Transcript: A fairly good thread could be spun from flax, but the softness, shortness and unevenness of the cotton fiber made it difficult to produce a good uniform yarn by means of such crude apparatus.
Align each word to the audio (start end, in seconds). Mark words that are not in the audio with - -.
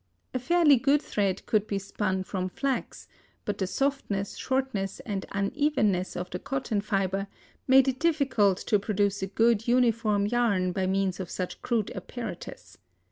A 0.33 0.39
fairly 0.39 0.77
good 0.77 0.99
thread 0.99 1.45
could 1.45 1.67
be 1.67 1.77
spun 1.77 2.23
from 2.23 2.49
flax, 2.49 3.07
but 3.45 3.59
the 3.59 3.67
softness, 3.67 4.35
shortness 4.35 4.99
and 5.01 5.27
unevenness 5.31 6.15
of 6.15 6.31
the 6.31 6.39
cotton 6.39 6.81
fiber 6.81 7.27
made 7.67 7.87
it 7.87 7.99
difficult 7.99 8.57
to 8.65 8.79
produce 8.79 9.21
a 9.21 9.27
good 9.27 9.67
uniform 9.67 10.25
yarn 10.25 10.71
by 10.71 10.87
means 10.87 11.19
of 11.19 11.29
such 11.29 11.61
crude 11.61 11.91
apparatus. 11.91 12.79